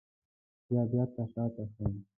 [0.67, 1.93] بیا بېرته شاته شوم.